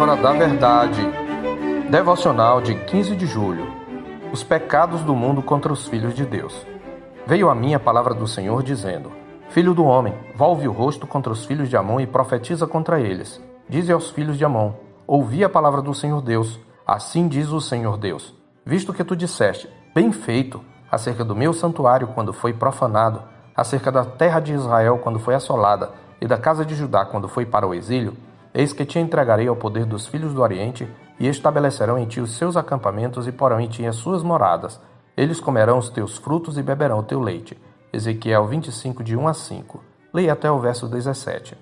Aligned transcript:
Palavra 0.00 0.22
da 0.22 0.32
Verdade. 0.32 1.02
Devocional 1.90 2.62
de 2.62 2.74
15 2.74 3.14
de 3.14 3.26
julho. 3.26 3.70
Os 4.32 4.42
pecados 4.42 5.02
do 5.02 5.14
mundo 5.14 5.42
contra 5.42 5.70
os 5.70 5.86
filhos 5.88 6.14
de 6.14 6.24
Deus. 6.24 6.66
Veio 7.26 7.50
a 7.50 7.54
mim 7.54 7.74
a 7.74 7.78
palavra 7.78 8.14
do 8.14 8.26
Senhor 8.26 8.62
dizendo: 8.62 9.12
Filho 9.50 9.74
do 9.74 9.84
homem, 9.84 10.14
volve 10.34 10.66
o 10.66 10.72
rosto 10.72 11.06
contra 11.06 11.30
os 11.30 11.44
filhos 11.44 11.68
de 11.68 11.76
Amon 11.76 12.00
e 12.00 12.06
profetiza 12.06 12.66
contra 12.66 12.98
eles. 12.98 13.42
Dize 13.68 13.92
aos 13.92 14.10
filhos 14.10 14.38
de 14.38 14.44
Amon: 14.44 14.72
Ouvi 15.06 15.44
a 15.44 15.50
palavra 15.50 15.82
do 15.82 15.92
Senhor 15.92 16.22
Deus. 16.22 16.58
Assim 16.86 17.28
diz 17.28 17.50
o 17.50 17.60
Senhor 17.60 17.98
Deus: 17.98 18.34
Visto 18.64 18.94
que 18.94 19.04
tu 19.04 19.14
disseste, 19.14 19.68
bem 19.94 20.12
feito, 20.12 20.62
acerca 20.90 21.22
do 21.22 21.36
meu 21.36 21.52
santuário 21.52 22.06
quando 22.14 22.32
foi 22.32 22.54
profanado, 22.54 23.20
acerca 23.54 23.92
da 23.92 24.06
terra 24.06 24.40
de 24.40 24.54
Israel 24.54 24.96
quando 24.96 25.18
foi 25.18 25.34
assolada, 25.34 25.90
e 26.22 26.26
da 26.26 26.38
casa 26.38 26.64
de 26.64 26.74
Judá 26.74 27.04
quando 27.04 27.28
foi 27.28 27.44
para 27.44 27.68
o 27.68 27.74
exílio, 27.74 28.16
Eis 28.52 28.72
que 28.72 28.84
te 28.84 28.98
entregarei 28.98 29.46
ao 29.46 29.56
poder 29.56 29.84
dos 29.84 30.06
filhos 30.06 30.34
do 30.34 30.42
Oriente, 30.42 30.88
e 31.20 31.28
estabelecerão 31.28 31.98
em 31.98 32.06
ti 32.06 32.18
os 32.20 32.36
seus 32.36 32.56
acampamentos 32.56 33.28
e 33.28 33.32
porão 33.32 33.60
em 33.60 33.68
ti 33.68 33.86
as 33.86 33.96
suas 33.96 34.22
moradas. 34.22 34.80
Eles 35.14 35.38
comerão 35.38 35.76
os 35.76 35.90
teus 35.90 36.16
frutos 36.16 36.56
e 36.56 36.62
beberão 36.62 36.98
o 36.98 37.02
teu 37.02 37.20
leite. 37.20 37.60
Ezequiel 37.92 38.46
25, 38.46 39.04
de 39.04 39.14
1 39.16 39.28
a 39.28 39.34
5. 39.34 39.84
Leia 40.14 40.32
até 40.32 40.50
o 40.50 40.58
verso 40.58 40.88
17. 40.88 41.58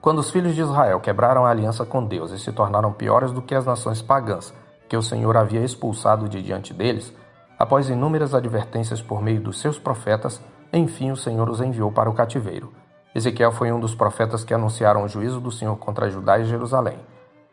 Quando 0.00 0.18
os 0.18 0.30
filhos 0.30 0.54
de 0.54 0.60
Israel 0.60 1.00
quebraram 1.00 1.46
a 1.46 1.50
aliança 1.50 1.86
com 1.86 2.04
Deus 2.04 2.30
e 2.30 2.38
se 2.38 2.52
tornaram 2.52 2.92
piores 2.92 3.32
do 3.32 3.40
que 3.40 3.54
as 3.54 3.64
nações 3.64 4.02
pagãs, 4.02 4.52
que 4.88 4.96
o 4.96 5.02
Senhor 5.02 5.36
havia 5.36 5.64
expulsado 5.64 6.28
de 6.28 6.42
diante 6.42 6.74
deles, 6.74 7.12
após 7.58 7.88
inúmeras 7.88 8.34
advertências 8.34 9.00
por 9.00 9.22
meio 9.22 9.40
dos 9.40 9.58
seus 9.58 9.78
profetas, 9.78 10.40
enfim 10.72 11.10
o 11.10 11.16
Senhor 11.16 11.48
os 11.48 11.60
enviou 11.60 11.90
para 11.90 12.10
o 12.10 12.14
cativeiro. 12.14 12.72
Ezequiel 13.14 13.52
foi 13.52 13.72
um 13.72 13.80
dos 13.80 13.94
profetas 13.94 14.44
que 14.44 14.52
anunciaram 14.52 15.02
o 15.02 15.08
juízo 15.08 15.40
do 15.40 15.50
Senhor 15.50 15.76
contra 15.76 16.10
Judá 16.10 16.38
e 16.38 16.44
Jerusalém. 16.44 16.98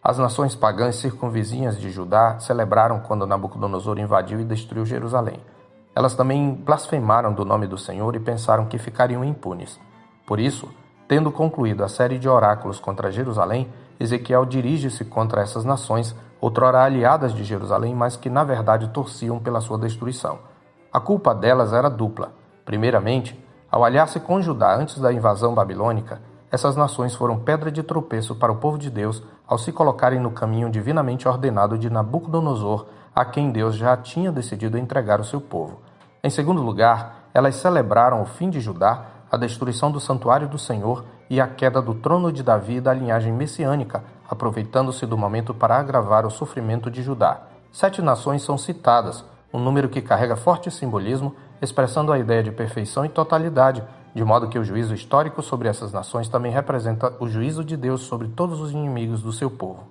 As 0.03 0.17
nações 0.17 0.55
pagãs 0.55 0.97
circunvizinhas 0.97 1.79
de 1.79 1.89
Judá 1.89 2.37
celebraram 2.39 2.99
quando 2.99 3.25
Nabucodonosor 3.25 3.97
invadiu 3.97 4.39
e 4.39 4.45
destruiu 4.45 4.85
Jerusalém. 4.85 5.39
Elas 5.95 6.13
também 6.13 6.53
blasfemaram 6.53 7.33
do 7.33 7.45
nome 7.45 7.67
do 7.67 7.77
Senhor 7.77 8.15
e 8.15 8.19
pensaram 8.19 8.65
que 8.65 8.77
ficariam 8.77 9.23
impunes. 9.23 9.79
Por 10.27 10.39
isso, 10.39 10.69
tendo 11.07 11.31
concluído 11.31 11.83
a 11.83 11.87
série 11.87 12.19
de 12.19 12.27
oráculos 12.27 12.79
contra 12.79 13.11
Jerusalém, 13.11 13.71
Ezequiel 13.99 14.45
dirige-se 14.45 15.05
contra 15.05 15.41
essas 15.41 15.63
nações, 15.63 16.15
outrora 16.41 16.83
aliadas 16.83 17.33
de 17.33 17.43
Jerusalém, 17.43 17.95
mas 17.95 18.17
que 18.17 18.29
na 18.29 18.43
verdade 18.43 18.89
torciam 18.89 19.39
pela 19.39 19.61
sua 19.61 19.77
destruição. 19.77 20.39
A 20.91 20.99
culpa 20.99 21.33
delas 21.33 21.73
era 21.73 21.89
dupla. 21.89 22.33
Primeiramente, 22.65 23.39
ao 23.75 23.83
aliar-se 23.83 24.21
com 24.21 24.41
Judá 24.41 24.73
antes 24.73 24.99
da 24.99 25.11
invasão 25.11 25.53
babilônica, 25.53 26.21
essas 26.49 26.77
nações 26.77 27.13
foram 27.13 27.37
pedra 27.37 27.69
de 27.69 27.83
tropeço 27.83 28.33
para 28.33 28.49
o 28.49 28.55
povo 28.55 28.77
de 28.77 28.89
Deus 28.89 29.21
ao 29.45 29.57
se 29.57 29.69
colocarem 29.73 30.17
no 30.17 30.31
caminho 30.31 30.69
divinamente 30.69 31.27
ordenado 31.27 31.77
de 31.77 31.89
Nabucodonosor, 31.89 32.85
a 33.13 33.25
quem 33.25 33.51
Deus 33.51 33.75
já 33.75 33.97
tinha 33.97 34.31
decidido 34.31 34.77
entregar 34.77 35.19
o 35.19 35.25
seu 35.25 35.41
povo. 35.41 35.81
Em 36.23 36.29
segundo 36.29 36.61
lugar, 36.61 37.27
elas 37.33 37.55
celebraram 37.55 38.21
o 38.21 38.25
fim 38.25 38.49
de 38.49 38.61
Judá, 38.61 39.07
a 39.29 39.35
destruição 39.35 39.91
do 39.91 39.99
santuário 39.99 40.47
do 40.47 40.57
Senhor 40.57 41.03
e 41.29 41.41
a 41.41 41.47
queda 41.47 41.81
do 41.81 41.95
trono 41.95 42.31
de 42.31 42.43
Davi 42.43 42.79
da 42.79 42.93
linhagem 42.93 43.33
messiânica, 43.33 44.05
aproveitando-se 44.29 45.05
do 45.05 45.17
momento 45.17 45.53
para 45.53 45.77
agravar 45.77 46.25
o 46.25 46.31
sofrimento 46.31 46.89
de 46.89 47.03
Judá. 47.03 47.41
Sete 47.73 48.01
nações 48.01 48.41
são 48.41 48.57
citadas, 48.57 49.25
um 49.53 49.59
número 49.59 49.89
que 49.89 50.01
carrega 50.01 50.37
forte 50.37 50.71
simbolismo 50.71 51.35
expressando 51.61 52.11
a 52.11 52.19
ideia 52.19 52.43
de 52.43 52.51
perfeição 52.51 53.05
e 53.05 53.09
totalidade, 53.09 53.83
de 54.13 54.23
modo 54.23 54.47
que 54.47 54.57
o 54.57 54.63
juízo 54.63 54.93
histórico 54.93 55.41
sobre 55.41 55.67
essas 55.67 55.91
nações 55.91 56.29
também 56.29 56.51
representa 56.51 57.13
o 57.19 57.27
juízo 57.27 57.63
de 57.63 57.75
Deus 57.75 58.01
sobre 58.01 58.27
todos 58.29 58.61
os 58.61 58.71
inimigos 58.71 59.21
do 59.21 59.31
seu 59.31 59.49
povo. 59.49 59.83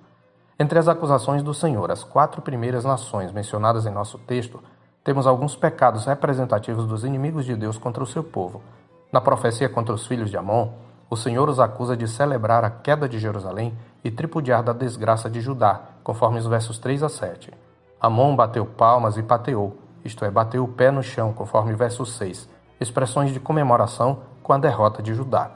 Entre 0.59 0.79
as 0.79 0.87
acusações 0.87 1.43
do 1.43 1.53
Senhor, 1.53 1.91
as 1.91 2.03
quatro 2.03 2.41
primeiras 2.41 2.85
nações 2.85 3.31
mencionadas 3.31 3.85
em 3.85 3.91
nosso 3.91 4.17
texto, 4.17 4.59
temos 5.03 5.27
alguns 5.27 5.55
pecados 5.55 6.05
representativos 6.05 6.87
dos 6.87 7.03
inimigos 7.03 7.45
de 7.45 7.55
Deus 7.55 7.77
contra 7.77 8.03
o 8.03 8.07
seu 8.07 8.23
povo. 8.23 8.61
Na 9.11 9.21
profecia 9.21 9.69
contra 9.69 9.93
os 9.93 10.07
filhos 10.07 10.31
de 10.31 10.37
Amon, 10.37 10.69
o 11.09 11.15
Senhor 11.15 11.47
os 11.47 11.59
acusa 11.59 11.95
de 11.95 12.07
celebrar 12.07 12.63
a 12.63 12.69
queda 12.71 13.07
de 13.07 13.19
Jerusalém 13.19 13.77
e 14.03 14.09
tripudiar 14.09 14.63
da 14.63 14.73
desgraça 14.73 15.29
de 15.29 15.39
Judá, 15.41 15.81
conforme 16.03 16.39
os 16.39 16.47
versos 16.47 16.79
3 16.79 17.03
a 17.03 17.09
7. 17.09 17.51
Amon 18.01 18.35
bateu 18.35 18.65
palmas 18.65 19.17
e 19.17 19.23
pateou, 19.23 19.77
isto 20.05 20.23
é, 20.23 20.29
bateu 20.29 20.63
o 20.63 20.67
pé 20.67 20.91
no 20.91 21.01
chão, 21.01 21.33
conforme 21.33 21.73
verso 21.73 22.05
6, 22.05 22.47
expressões 22.79 23.33
de 23.33 23.39
comemoração 23.39 24.19
com 24.43 24.53
a 24.53 24.57
derrota 24.57 25.01
de 25.01 25.13
Judá. 25.13 25.51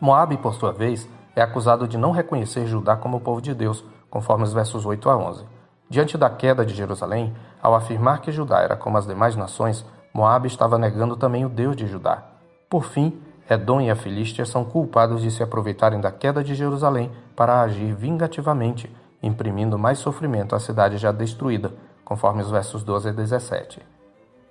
Moabe, 0.00 0.36
por 0.36 0.54
sua 0.54 0.72
vez, 0.72 1.08
é 1.36 1.40
acusado 1.40 1.86
de 1.86 1.96
não 1.96 2.10
reconhecer 2.10 2.66
Judá 2.66 2.96
como 2.96 3.20
povo 3.20 3.40
de 3.40 3.54
Deus, 3.54 3.84
conforme 4.10 4.42
os 4.44 4.52
versos 4.52 4.84
8 4.84 5.08
a 5.08 5.16
11. 5.16 5.44
Diante 5.88 6.18
da 6.18 6.28
queda 6.28 6.66
de 6.66 6.74
Jerusalém, 6.74 7.32
ao 7.62 7.74
afirmar 7.74 8.20
que 8.20 8.32
Judá 8.32 8.60
era 8.60 8.76
como 8.76 8.98
as 8.98 9.06
demais 9.06 9.36
nações, 9.36 9.86
Moabe 10.12 10.48
estava 10.48 10.76
negando 10.76 11.16
também 11.16 11.44
o 11.44 11.48
Deus 11.48 11.76
de 11.76 11.86
Judá. 11.86 12.24
Por 12.68 12.84
fim, 12.84 13.20
Edom 13.48 13.80
e 13.80 13.90
a 13.90 13.96
Filístia 13.96 14.44
são 14.46 14.64
culpados 14.64 15.22
de 15.22 15.30
se 15.30 15.42
aproveitarem 15.42 16.00
da 16.00 16.10
queda 16.10 16.42
de 16.42 16.54
Jerusalém 16.54 17.12
para 17.36 17.60
agir 17.60 17.94
vingativamente, 17.94 18.90
imprimindo 19.22 19.78
mais 19.78 19.98
sofrimento 19.98 20.56
à 20.56 20.60
cidade 20.60 20.96
já 20.96 21.12
destruída, 21.12 21.72
conforme 22.04 22.42
os 22.42 22.50
versos 22.50 22.82
12 22.82 23.08
a 23.08 23.12
17. 23.12 23.80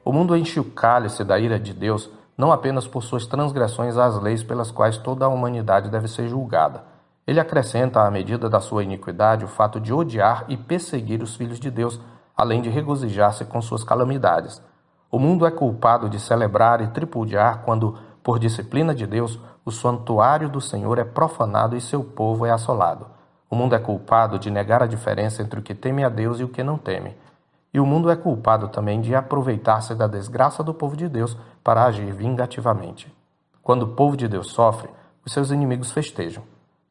O 0.03 0.11
mundo 0.11 0.35
enche 0.35 0.59
o 0.59 0.65
cálice 0.65 1.23
da 1.23 1.39
ira 1.39 1.59
de 1.59 1.73
Deus 1.73 2.09
não 2.37 2.51
apenas 2.51 2.87
por 2.87 3.03
suas 3.03 3.25
transgressões 3.25 3.97
às 3.97 4.19
leis 4.19 4.43
pelas 4.43 4.71
quais 4.71 4.97
toda 4.97 5.25
a 5.25 5.29
humanidade 5.29 5.89
deve 5.89 6.07
ser 6.07 6.27
julgada. 6.27 6.83
Ele 7.25 7.39
acrescenta 7.39 8.01
à 8.01 8.11
medida 8.11 8.49
da 8.49 8.59
sua 8.59 8.83
iniquidade 8.83 9.45
o 9.45 9.47
fato 9.47 9.79
de 9.79 9.93
odiar 9.93 10.45
e 10.49 10.57
perseguir 10.57 11.21
os 11.21 11.35
filhos 11.35 11.59
de 11.59 11.71
Deus, 11.71 11.99
além 12.35 12.61
de 12.61 12.69
regozijar-se 12.69 13.45
com 13.45 13.61
suas 13.61 13.83
calamidades. 13.83 14.61
O 15.09 15.19
mundo 15.19 15.45
é 15.45 15.51
culpado 15.51 16.09
de 16.09 16.19
celebrar 16.19 16.81
e 16.81 16.87
tripudiar 16.87 17.61
quando, 17.61 17.97
por 18.23 18.39
disciplina 18.39 18.93
de 18.93 19.05
Deus, 19.05 19.39
o 19.63 19.71
santuário 19.71 20.49
do 20.49 20.59
Senhor 20.59 20.97
é 20.97 21.03
profanado 21.03 21.77
e 21.77 21.81
seu 21.81 22.03
povo 22.03 22.45
é 22.45 22.51
assolado. 22.51 23.05
O 23.49 23.55
mundo 23.55 23.75
é 23.75 23.79
culpado 23.79 24.39
de 24.39 24.49
negar 24.49 24.81
a 24.81 24.87
diferença 24.87 25.41
entre 25.41 25.59
o 25.59 25.63
que 25.63 25.75
teme 25.75 26.03
a 26.03 26.09
Deus 26.09 26.39
e 26.39 26.43
o 26.43 26.49
que 26.49 26.63
não 26.63 26.77
teme. 26.77 27.15
E 27.73 27.79
o 27.79 27.85
mundo 27.85 28.09
é 28.11 28.15
culpado 28.15 28.67
também 28.67 29.01
de 29.01 29.15
aproveitar-se 29.15 29.95
da 29.95 30.05
desgraça 30.05 30.63
do 30.63 30.73
povo 30.73 30.95
de 30.95 31.09
Deus 31.09 31.35
para 31.63 31.85
agir 31.85 32.13
vingativamente. 32.13 33.11
Quando 33.63 33.83
o 33.83 33.87
povo 33.95 34.15
de 34.15 34.27
Deus 34.27 34.51
sofre, 34.51 34.89
os 35.25 35.33
seus 35.33 35.49
inimigos 35.49 35.91
festejam. 35.91 36.43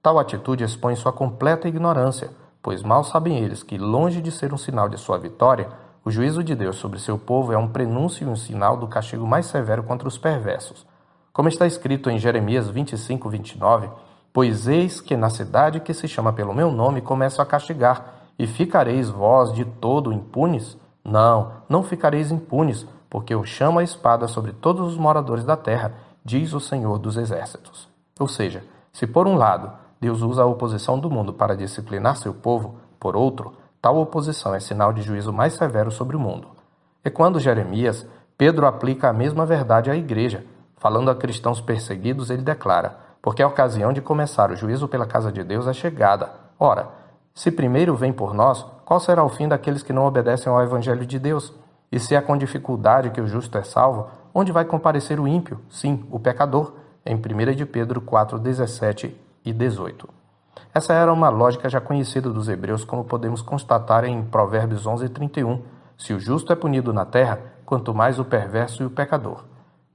Tal 0.03 0.19
atitude 0.19 0.65
expõe 0.65 0.97
sua 0.97 1.13
completa 1.13 1.69
ignorância, 1.69 2.31
pois 2.61 2.83
mal 2.83 3.05
sabem 3.05 3.39
eles 3.39 3.63
que, 3.63 3.79
longe 3.79 4.21
de 4.21 4.33
ser 4.33 4.53
um 4.53 4.59
sinal 4.59 4.89
de 4.89 4.99
sua 4.99 5.19
vitória, 5.19 5.69
o 6.05 6.11
juízo 6.11 6.43
de 6.43 6.55
Deus 6.57 6.77
sobre 6.77 6.99
seu 6.99 7.17
povo 7.17 7.53
é 7.53 7.57
um 7.57 7.69
prenúncio 7.69 8.27
e 8.27 8.31
um 8.31 8.35
sinal 8.35 8.77
do 8.77 8.89
castigo 8.89 9.27
mais 9.27 9.47
severo 9.47 9.85
contra 9.85 10.09
os 10.09 10.19
perversos. 10.19 10.85
Como 11.33 11.49
está 11.49 11.67
escrito 11.67 12.11
em 12.11 12.19
Jeremias 12.19 12.69
25, 12.69 13.29
29, 13.29 13.89
Pois 14.33 14.67
eis 14.67 14.99
que 14.99 15.15
na 15.15 15.29
cidade 15.29 15.79
que 15.79 15.93
se 15.93 16.09
chama 16.09 16.33
pelo 16.33 16.55
meu 16.55 16.73
nome 16.73 17.03
começo 17.03 17.43
a 17.43 17.47
castigar, 17.47 18.22
e 18.39 18.47
ficareis 18.47 19.09
vós 19.09 19.53
de 19.53 19.65
todo 19.65 20.13
impunes? 20.13 20.77
Não, 21.05 21.53
não 21.69 21.83
ficareis 21.83 22.31
impunes, 22.31 22.87
porque 23.11 23.35
eu 23.35 23.45
chamo 23.45 23.79
a 23.79 23.85
espada 23.85 24.27
sobre 24.29 24.53
todos 24.53 24.87
os 24.87 24.97
moradores 24.97 25.45
da 25.45 25.57
terra, 25.57 25.93
diz 26.25 26.53
o 26.53 26.61
Senhor 26.61 26.99
dos 26.99 27.17
Exércitos. 27.17 27.89
Ou 28.19 28.29
seja, 28.29 28.65
se 28.93 29.07
por 29.07 29.27
um 29.27 29.35
lado 29.35 29.73
Deus 30.01 30.23
usa 30.23 30.43
a 30.43 30.47
oposição 30.47 30.99
do 30.99 31.11
mundo 31.11 31.33
para 31.33 31.57
disciplinar 31.57 32.17
seu 32.17 32.35
povo, 32.35 32.77
por 32.99 33.17
outro, 33.17 33.55
tal 33.81 33.99
oposição 33.99 34.55
é 34.55 34.61
sinal 34.61 34.93
de 34.93 35.03
juízo 35.03 35.33
mais 35.33 35.55
severo 35.55 35.91
sobre 35.91 36.17
o 36.17 36.21
mundo. 36.21 36.49
E 37.05 37.11
quando 37.11 37.41
Jeremias, 37.41 38.07
Pedro 38.39 38.67
aplica 38.67 39.09
a 39.09 39.13
mesma 39.13 39.47
verdade 39.47 39.91
à 39.91 39.97
igreja. 39.97 40.45
Falando 40.77 41.11
a 41.11 41.15
cristãos 41.15 41.61
perseguidos, 41.61 42.31
ele 42.31 42.43
declara: 42.43 42.97
Porque 43.21 43.43
a 43.43 43.47
ocasião 43.47 43.93
de 43.93 44.01
começar 44.01 44.51
o 44.51 44.57
juízo 44.57 44.89
pela 44.89 45.07
casa 45.07 45.31
de 45.31 45.45
Deus 45.45 45.69
é 45.69 45.73
chegada. 45.73 46.33
Ora, 46.59 46.89
se 47.35 47.51
primeiro 47.51 47.97
vem 47.97 48.13
por 48.13 48.35
nós, 48.35 48.65
qual 48.85 49.01
será 49.01 49.25
o 49.25 49.29
fim 49.29 49.49
daqueles 49.49 49.83
que 49.83 49.93
não 49.93 50.05
obedecem 50.05 50.53
ao 50.53 50.63
Evangelho 50.63 51.07
de 51.07 51.19
Deus? 51.19 51.53
E 51.91 51.99
se 51.99 52.15
é 52.15 52.21
com 52.21 52.37
dificuldade 52.37 53.11
que 53.11 53.21
o 53.21 53.27
justo 53.27 53.57
é 53.57 53.63
salvo, 53.63 54.09
onde 54.35 54.53
vai 54.53 54.65
comparecer 54.65 55.19
o 55.19 55.27
ímpio? 55.27 55.61
Sim, 55.71 56.05
o 56.11 56.19
pecador, 56.19 56.75
em 57.05 57.15
1 57.17 57.55
de 57.55 57.67
Pedro 57.67 58.01
4, 58.01 58.39
17 58.39 59.17
e 59.45 59.53
18. 59.53 60.09
Essa 60.75 60.95
era 60.95 61.13
uma 61.13 61.29
lógica 61.29 61.69
já 61.69 61.81
conhecida 61.81 62.31
dos 62.31 62.49
hebreus, 62.49 62.85
como 62.85 63.05
podemos 63.05 63.43
constatar 63.43 64.05
em 64.05 64.23
Provérbios 64.23 64.87
11, 64.87 65.09
31. 65.09 65.63
Se 65.99 66.15
o 66.15 66.21
justo 66.21 66.53
é 66.53 66.57
punido 66.57 66.93
na 66.93 67.05
terra, 67.05 67.41
quanto 67.65 67.95
mais 67.95 68.19
o 68.19 68.25
perverso 68.25 68.83
e 68.83 68.87
o 68.87 68.91
pecador. 68.91 69.45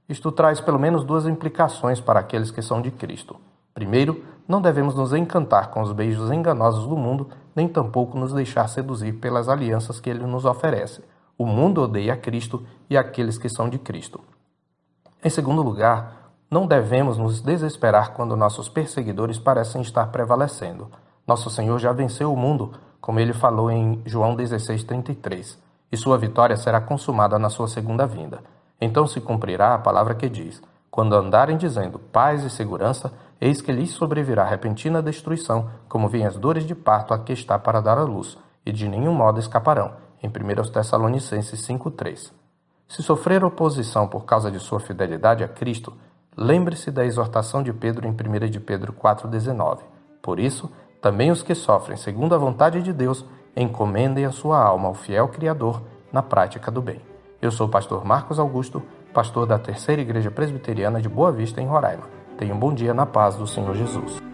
Isto 0.08 0.32
traz 0.32 0.60
pelo 0.60 0.78
menos 0.78 1.04
duas 1.04 1.26
implicações 1.26 2.00
para 2.00 2.20
aqueles 2.20 2.50
que 2.50 2.62
são 2.62 2.80
de 2.80 2.90
Cristo. 2.90 3.36
Primeiro, 3.74 4.24
não 4.48 4.62
devemos 4.62 4.94
nos 4.94 5.12
encantar 5.12 5.68
com 5.68 5.82
os 5.82 5.92
beijos 5.92 6.30
enganosos 6.30 6.86
do 6.86 6.96
mundo, 6.96 7.28
nem 7.54 7.68
tampouco 7.68 8.18
nos 8.18 8.32
deixar 8.32 8.66
seduzir 8.66 9.12
pelas 9.12 9.46
alianças 9.46 10.00
que 10.00 10.08
ele 10.08 10.26
nos 10.26 10.46
oferece. 10.46 11.04
O 11.36 11.44
mundo 11.44 11.82
odeia 11.82 12.16
Cristo 12.16 12.64
e 12.88 12.96
aqueles 12.96 13.36
que 13.36 13.50
são 13.50 13.68
de 13.68 13.78
Cristo. 13.78 14.20
Em 15.22 15.28
segundo 15.28 15.60
lugar, 15.60 16.32
não 16.50 16.66
devemos 16.66 17.18
nos 17.18 17.42
desesperar 17.42 18.14
quando 18.14 18.34
nossos 18.34 18.70
perseguidores 18.70 19.38
parecem 19.38 19.82
estar 19.82 20.06
prevalecendo. 20.06 20.90
Nosso 21.26 21.50
Senhor 21.50 21.78
já 21.78 21.92
venceu 21.92 22.32
o 22.32 22.36
mundo, 22.36 22.72
como 23.02 23.20
ele 23.20 23.34
falou 23.34 23.70
em 23.70 24.00
João 24.06 24.34
16:33, 24.34 25.58
e 25.92 25.96
sua 25.96 26.16
vitória 26.16 26.56
será 26.56 26.80
consumada 26.80 27.38
na 27.38 27.50
sua 27.50 27.68
segunda 27.68 28.06
vinda. 28.06 28.40
Então 28.80 29.06
se 29.06 29.20
cumprirá 29.20 29.74
a 29.74 29.78
palavra 29.78 30.14
que 30.14 30.28
diz: 30.28 30.62
Quando 30.90 31.14
andarem 31.14 31.56
dizendo 31.56 31.98
paz 31.98 32.42
e 32.44 32.50
segurança, 32.50 33.12
eis 33.40 33.60
que 33.60 33.72
lhes 33.72 33.90
sobrevirá 33.90 34.44
repentina 34.44 35.02
destruição, 35.02 35.70
como 35.88 36.08
vêm 36.08 36.26
as 36.26 36.36
dores 36.36 36.66
de 36.66 36.74
parto 36.74 37.14
a 37.14 37.18
que 37.18 37.32
está 37.32 37.58
para 37.58 37.80
dar 37.80 37.98
à 37.98 38.02
luz, 38.02 38.38
e 38.64 38.72
de 38.72 38.88
nenhum 38.88 39.12
modo 39.12 39.38
escaparão. 39.38 39.92
Em 40.22 40.28
1 40.28 40.70
Tessalonicenses 40.72 41.60
5:3. 41.60 42.32
Se 42.88 43.02
sofrer 43.02 43.44
oposição 43.44 44.08
por 44.08 44.24
causa 44.24 44.50
de 44.50 44.58
sua 44.58 44.80
fidelidade 44.80 45.44
a 45.44 45.48
Cristo, 45.48 45.92
lembre-se 46.36 46.90
da 46.90 47.04
exortação 47.04 47.62
de 47.62 47.72
Pedro 47.72 48.06
em 48.06 48.10
1 48.10 48.48
de 48.48 48.58
Pedro 48.58 48.92
4,19. 48.92 49.80
Por 50.22 50.40
isso, 50.40 50.70
também 51.00 51.30
os 51.30 51.42
que 51.42 51.54
sofrem 51.54 51.96
segundo 51.96 52.34
a 52.34 52.38
vontade 52.38 52.82
de 52.82 52.92
Deus 52.92 53.24
encomendem 53.56 54.24
a 54.24 54.32
sua 54.32 54.60
alma 54.60 54.88
ao 54.88 54.94
fiel 54.94 55.28
Criador 55.28 55.82
na 56.12 56.22
prática 56.22 56.70
do 56.70 56.80
bem. 56.80 57.00
Eu 57.40 57.50
sou 57.50 57.66
o 57.66 57.70
pastor 57.70 58.04
Marcos 58.04 58.38
Augusto, 58.38 58.82
pastor 59.18 59.46
da 59.46 59.58
Terceira 59.58 60.00
Igreja 60.00 60.30
Presbiteriana 60.30 61.02
de 61.02 61.08
Boa 61.08 61.32
Vista, 61.32 61.60
em 61.60 61.66
Roraima. 61.66 62.04
Tenha 62.36 62.54
um 62.54 62.58
bom 62.58 62.72
dia 62.72 62.94
na 62.94 63.04
paz 63.04 63.34
do 63.34 63.48
Senhor 63.48 63.74
Jesus. 63.74 64.27